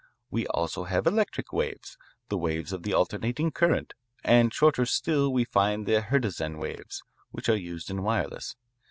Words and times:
We 0.31 0.47
also 0.47 0.85
have 0.85 1.05
electric 1.05 1.53
waves, 1.53 1.95
the 2.27 2.37
waves 2.39 2.73
of 2.73 2.81
the 2.81 2.91
alternating 2.91 3.51
current, 3.51 3.93
and 4.23 4.51
shorter 4.51 4.83
still 4.87 5.31
we 5.31 5.43
find 5.43 5.85
the 5.85 6.01
Hertzian 6.01 6.57
waves, 6.57 7.03
which 7.29 7.47
are 7.49 7.55
used 7.55 7.91
in 7.91 8.01
wireless. 8.01 8.55